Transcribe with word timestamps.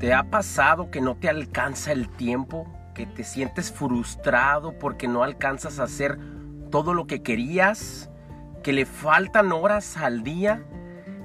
¿Te 0.00 0.14
ha 0.14 0.22
pasado 0.30 0.90
que 0.90 1.02
no 1.02 1.14
te 1.14 1.28
alcanza 1.28 1.92
el 1.92 2.08
tiempo? 2.08 2.66
¿Que 2.94 3.04
te 3.04 3.22
sientes 3.22 3.70
frustrado 3.70 4.72
porque 4.78 5.06
no 5.06 5.22
alcanzas 5.22 5.78
a 5.78 5.82
hacer 5.82 6.18
todo 6.70 6.94
lo 6.94 7.06
que 7.06 7.22
querías? 7.22 8.08
¿Que 8.62 8.72
le 8.72 8.86
faltan 8.86 9.52
horas 9.52 9.98
al 9.98 10.22
día? 10.22 10.64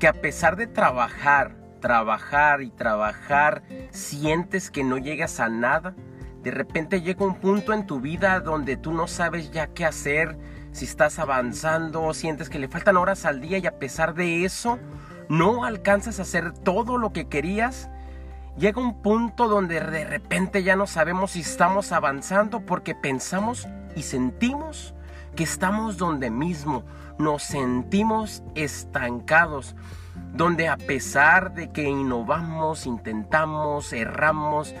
¿Que 0.00 0.08
a 0.08 0.14
pesar 0.14 0.56
de 0.56 0.66
trabajar, 0.66 1.54
trabajar 1.80 2.62
y 2.62 2.70
trabajar, 2.70 3.62
sientes 3.90 4.70
que 4.70 4.84
no 4.84 4.96
llegas 4.96 5.38
a 5.38 5.50
nada? 5.50 5.94
De 6.42 6.50
repente 6.50 7.02
llega 7.02 7.26
un 7.26 7.34
punto 7.34 7.74
en 7.74 7.86
tu 7.86 8.00
vida 8.00 8.40
donde 8.40 8.78
tú 8.78 8.94
no 8.94 9.06
sabes 9.06 9.50
ya 9.50 9.66
qué 9.66 9.84
hacer, 9.84 10.38
si 10.72 10.86
estás 10.86 11.18
avanzando, 11.18 12.14
sientes 12.14 12.48
que 12.48 12.58
le 12.58 12.68
faltan 12.68 12.96
horas 12.96 13.26
al 13.26 13.42
día 13.42 13.58
y 13.58 13.66
a 13.66 13.78
pesar 13.78 14.14
de 14.14 14.46
eso, 14.46 14.78
no 15.28 15.66
alcanzas 15.66 16.18
a 16.18 16.22
hacer 16.22 16.54
todo 16.54 16.96
lo 16.96 17.12
que 17.12 17.28
querías 17.28 17.90
llega 18.56 18.80
un 18.80 19.02
punto 19.02 19.48
donde 19.48 19.80
de 19.80 20.04
repente 20.04 20.62
ya 20.62 20.76
no 20.76 20.86
sabemos 20.86 21.32
si 21.32 21.40
estamos 21.40 21.92
avanzando 21.92 22.60
porque 22.60 22.94
pensamos 22.94 23.66
y 23.96 24.02
sentimos 24.02 24.94
que 25.34 25.44
estamos 25.44 25.96
donde 25.96 26.30
mismo, 26.30 26.84
nos 27.18 27.42
sentimos 27.42 28.42
estancados, 28.54 29.74
donde 30.34 30.68
a 30.68 30.76
pesar 30.76 31.54
de 31.54 31.70
que 31.70 31.84
innovamos, 31.84 32.86
intentamos, 32.86 33.92
erramos, 33.94 34.74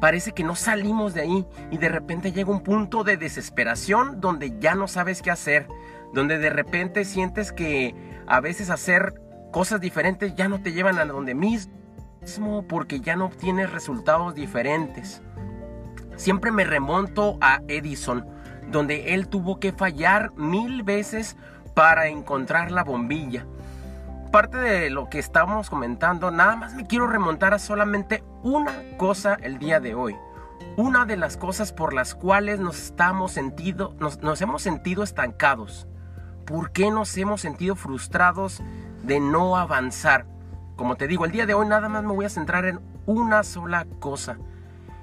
parece 0.00 0.32
que 0.32 0.44
no 0.44 0.54
salimos 0.54 1.14
de 1.14 1.22
ahí 1.22 1.46
y 1.70 1.78
de 1.78 1.88
repente 1.88 2.32
llega 2.32 2.50
un 2.50 2.60
punto 2.60 3.04
de 3.04 3.16
desesperación 3.16 4.20
donde 4.20 4.58
ya 4.60 4.74
no 4.74 4.86
sabes 4.86 5.22
qué 5.22 5.30
hacer, 5.30 5.66
donde 6.12 6.38
de 6.38 6.50
repente 6.50 7.06
sientes 7.06 7.52
que 7.52 7.94
a 8.26 8.40
veces 8.40 8.68
hacer 8.68 9.14
cosas 9.50 9.80
diferentes 9.80 10.34
ya 10.34 10.48
no 10.48 10.60
te 10.60 10.72
llevan 10.72 10.98
a 10.98 11.06
donde 11.06 11.34
mismo 11.34 11.85
porque 12.68 13.00
ya 13.00 13.16
no 13.16 13.26
obtienes 13.26 13.70
resultados 13.72 14.34
diferentes. 14.34 15.22
Siempre 16.16 16.50
me 16.50 16.64
remonto 16.64 17.38
a 17.40 17.60
Edison, 17.68 18.26
donde 18.70 19.14
él 19.14 19.28
tuvo 19.28 19.60
que 19.60 19.72
fallar 19.72 20.32
mil 20.34 20.82
veces 20.82 21.36
para 21.74 22.08
encontrar 22.08 22.70
la 22.70 22.82
bombilla. 22.84 23.46
Parte 24.32 24.58
de 24.58 24.90
lo 24.90 25.08
que 25.08 25.18
estamos 25.18 25.70
comentando, 25.70 26.30
nada 26.30 26.56
más 26.56 26.74
me 26.74 26.86
quiero 26.86 27.06
remontar 27.06 27.54
a 27.54 27.58
solamente 27.58 28.24
una 28.42 28.72
cosa 28.96 29.38
el 29.40 29.58
día 29.58 29.78
de 29.78 29.94
hoy. 29.94 30.16
Una 30.76 31.04
de 31.04 31.16
las 31.16 31.36
cosas 31.36 31.72
por 31.72 31.94
las 31.94 32.14
cuales 32.14 32.58
nos, 32.58 32.78
estamos 32.78 33.32
sentido, 33.32 33.94
nos, 33.98 34.20
nos 34.20 34.40
hemos 34.42 34.62
sentido 34.62 35.02
estancados. 35.02 35.86
¿Por 36.44 36.72
qué 36.72 36.90
nos 36.90 37.16
hemos 37.16 37.40
sentido 37.40 37.76
frustrados 37.76 38.62
de 39.02 39.20
no 39.20 39.56
avanzar? 39.56 40.26
Como 40.76 40.96
te 40.96 41.08
digo, 41.08 41.24
el 41.24 41.32
día 41.32 41.46
de 41.46 41.54
hoy 41.54 41.66
nada 41.66 41.88
más 41.88 42.04
me 42.04 42.12
voy 42.12 42.26
a 42.26 42.30
centrar 42.30 42.66
en 42.66 42.80
una 43.06 43.42
sola 43.42 43.86
cosa. 43.98 44.38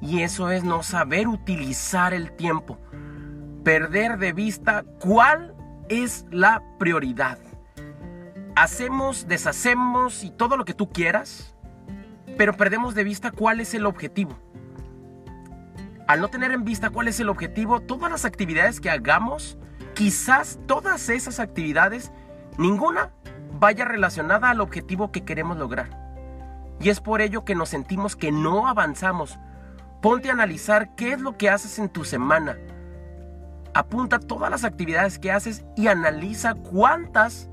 Y 0.00 0.22
eso 0.22 0.50
es 0.50 0.62
no 0.62 0.84
saber 0.84 1.26
utilizar 1.26 2.14
el 2.14 2.30
tiempo. 2.32 2.78
Perder 3.64 4.18
de 4.18 4.32
vista 4.32 4.84
cuál 5.00 5.54
es 5.88 6.24
la 6.30 6.62
prioridad. 6.78 7.38
Hacemos, 8.54 9.26
deshacemos 9.26 10.22
y 10.22 10.30
todo 10.30 10.56
lo 10.56 10.64
que 10.64 10.72
tú 10.72 10.90
quieras, 10.90 11.54
pero 12.38 12.56
perdemos 12.56 12.94
de 12.94 13.04
vista 13.04 13.32
cuál 13.32 13.58
es 13.60 13.74
el 13.74 13.86
objetivo. 13.86 14.38
Al 16.06 16.20
no 16.20 16.28
tener 16.28 16.52
en 16.52 16.64
vista 16.64 16.90
cuál 16.90 17.08
es 17.08 17.18
el 17.18 17.28
objetivo, 17.28 17.80
todas 17.80 18.10
las 18.10 18.24
actividades 18.24 18.80
que 18.80 18.90
hagamos, 18.90 19.58
quizás 19.94 20.60
todas 20.66 21.08
esas 21.08 21.40
actividades, 21.40 22.12
ninguna 22.56 23.10
vaya 23.58 23.84
relacionada 23.84 24.50
al 24.50 24.60
objetivo 24.60 25.12
que 25.12 25.24
queremos 25.24 25.56
lograr. 25.56 26.06
Y 26.80 26.90
es 26.90 27.00
por 27.00 27.20
ello 27.20 27.44
que 27.44 27.54
nos 27.54 27.70
sentimos 27.70 28.16
que 28.16 28.32
no 28.32 28.68
avanzamos. 28.68 29.38
Ponte 30.02 30.28
a 30.28 30.32
analizar 30.32 30.94
qué 30.94 31.12
es 31.12 31.20
lo 31.20 31.36
que 31.36 31.50
haces 31.50 31.78
en 31.78 31.88
tu 31.88 32.04
semana. 32.04 32.58
Apunta 33.74 34.18
todas 34.18 34.50
las 34.50 34.64
actividades 34.64 35.18
que 35.18 35.32
haces 35.32 35.64
y 35.76 35.88
analiza 35.88 36.54
cuántas 36.54 37.48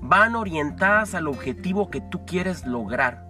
van 0.00 0.34
orientadas 0.34 1.14
al 1.14 1.28
objetivo 1.28 1.90
que 1.90 2.00
tú 2.00 2.24
quieres 2.26 2.66
lograr. 2.66 3.26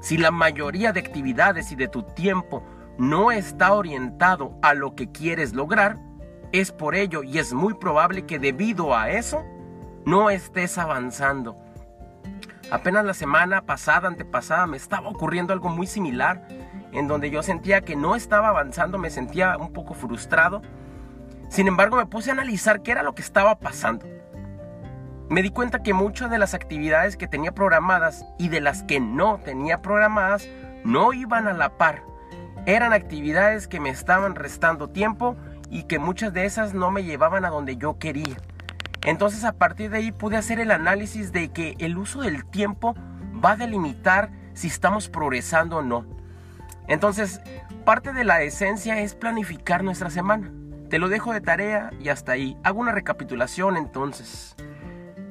Si 0.00 0.16
la 0.18 0.30
mayoría 0.30 0.92
de 0.92 1.00
actividades 1.00 1.72
y 1.72 1.76
de 1.76 1.88
tu 1.88 2.02
tiempo 2.02 2.62
no 2.98 3.32
está 3.32 3.72
orientado 3.72 4.56
a 4.62 4.74
lo 4.74 4.94
que 4.94 5.10
quieres 5.10 5.52
lograr, 5.54 5.98
es 6.52 6.70
por 6.72 6.94
ello 6.94 7.22
y 7.22 7.38
es 7.38 7.52
muy 7.52 7.74
probable 7.74 8.24
que 8.24 8.38
debido 8.38 8.96
a 8.96 9.10
eso 9.10 9.44
no 10.04 10.30
estés 10.30 10.78
avanzando. 10.78 11.56
Apenas 12.70 13.04
la 13.04 13.14
semana 13.14 13.62
pasada, 13.62 14.08
antepasada, 14.08 14.66
me 14.66 14.76
estaba 14.76 15.08
ocurriendo 15.08 15.52
algo 15.52 15.68
muy 15.68 15.86
similar, 15.86 16.46
en 16.92 17.08
donde 17.08 17.30
yo 17.30 17.42
sentía 17.42 17.82
que 17.82 17.96
no 17.96 18.14
estaba 18.14 18.48
avanzando, 18.48 18.98
me 18.98 19.10
sentía 19.10 19.56
un 19.56 19.72
poco 19.72 19.94
frustrado. 19.94 20.62
Sin 21.48 21.68
embargo, 21.68 21.96
me 21.96 22.06
puse 22.06 22.30
a 22.30 22.32
analizar 22.32 22.82
qué 22.82 22.92
era 22.92 23.02
lo 23.02 23.14
que 23.14 23.22
estaba 23.22 23.58
pasando. 23.58 24.06
Me 25.28 25.42
di 25.42 25.50
cuenta 25.50 25.82
que 25.82 25.94
muchas 25.94 26.30
de 26.30 26.38
las 26.38 26.54
actividades 26.54 27.16
que 27.16 27.26
tenía 27.26 27.52
programadas 27.52 28.24
y 28.38 28.48
de 28.48 28.60
las 28.60 28.82
que 28.82 29.00
no 29.00 29.40
tenía 29.44 29.80
programadas 29.80 30.48
no 30.84 31.12
iban 31.12 31.48
a 31.48 31.52
la 31.52 31.76
par. 31.76 32.02
Eran 32.66 32.92
actividades 32.92 33.68
que 33.68 33.80
me 33.80 33.90
estaban 33.90 34.34
restando 34.34 34.88
tiempo 34.88 35.36
y 35.70 35.84
que 35.84 35.98
muchas 35.98 36.32
de 36.32 36.44
esas 36.44 36.74
no 36.74 36.90
me 36.90 37.04
llevaban 37.04 37.44
a 37.44 37.50
donde 37.50 37.76
yo 37.76 37.98
quería. 37.98 38.36
Entonces 39.04 39.44
a 39.44 39.52
partir 39.52 39.90
de 39.90 39.98
ahí 39.98 40.12
pude 40.12 40.36
hacer 40.36 40.58
el 40.60 40.70
análisis 40.70 41.30
de 41.30 41.48
que 41.48 41.76
el 41.78 41.98
uso 41.98 42.22
del 42.22 42.44
tiempo 42.46 42.94
va 43.44 43.52
a 43.52 43.56
delimitar 43.56 44.30
si 44.54 44.68
estamos 44.68 45.08
progresando 45.08 45.78
o 45.78 45.82
no. 45.82 46.06
Entonces, 46.86 47.40
parte 47.84 48.12
de 48.12 48.24
la 48.24 48.42
esencia 48.42 49.00
es 49.00 49.14
planificar 49.14 49.84
nuestra 49.84 50.10
semana. 50.10 50.50
Te 50.88 50.98
lo 50.98 51.08
dejo 51.08 51.32
de 51.32 51.40
tarea 51.40 51.90
y 52.00 52.08
hasta 52.08 52.32
ahí. 52.32 52.56
Hago 52.62 52.80
una 52.80 52.92
recapitulación 52.92 53.76
entonces. 53.76 54.54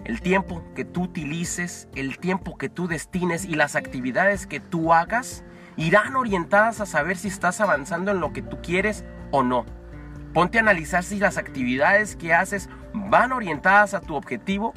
El 0.04 0.22
tiempo 0.22 0.64
que 0.76 0.84
tú 0.84 1.04
utilices, 1.04 1.88
el 1.96 2.18
tiempo 2.18 2.58
que 2.58 2.70
tú 2.70 2.88
destines 2.88 3.46
y 3.46 3.56
las 3.56 3.76
actividades 3.76 4.48
que 4.48 4.60
tú 4.60 4.94
hagas 4.94 5.44
irán 5.78 6.16
orientadas 6.16 6.82
a 6.82 6.86
saber 6.86 7.18
si 7.18 7.30
estás 7.30 7.62
avanzando 7.62 8.12
en 8.12 8.20
lo 8.20 8.34
que 8.34 8.42
tú 8.42 8.60
quieres 8.62 9.06
o 9.32 9.44
no. 9.44 9.66
Ponte 10.34 10.58
a 10.58 10.62
analizar 10.62 11.04
si 11.04 11.20
las 11.20 11.38
actividades 11.38 12.16
que 12.16 12.34
haces 12.34 12.70
van 12.94 13.32
orientadas 13.32 13.94
a 13.94 14.02
tu 14.02 14.16
objetivo 14.16 14.74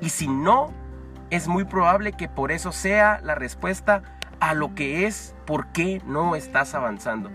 y 0.00 0.08
si 0.10 0.28
no, 0.28 0.72
es 1.30 1.48
muy 1.48 1.64
probable 1.64 2.12
que 2.12 2.28
por 2.28 2.52
eso 2.52 2.70
sea 2.72 3.20
la 3.22 3.34
respuesta 3.34 4.02
a 4.40 4.54
lo 4.54 4.74
que 4.74 5.06
es 5.06 5.34
por 5.46 5.68
qué 5.68 6.02
no 6.06 6.36
estás 6.36 6.74
avanzando. 6.74 7.30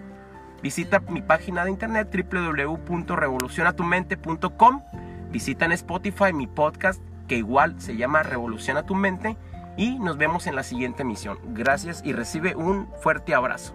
Visita 0.61 0.99
mi 1.09 1.21
página 1.21 1.63
de 1.63 1.71
internet 1.71 2.09
www.revolucionatumente.com. 2.31 4.83
Visita 5.31 5.65
en 5.65 5.71
Spotify 5.71 6.33
mi 6.33 6.47
podcast 6.47 7.01
que 7.27 7.37
igual 7.37 7.79
se 7.79 7.95
llama 7.95 8.23
Revoluciona 8.23 8.83
tu 8.83 8.95
mente 8.95 9.37
y 9.77 9.97
nos 9.99 10.17
vemos 10.17 10.47
en 10.47 10.55
la 10.55 10.63
siguiente 10.63 11.03
emisión. 11.03 11.37
Gracias 11.53 12.01
y 12.03 12.13
recibe 12.13 12.55
un 12.55 12.89
fuerte 13.01 13.33
abrazo. 13.33 13.73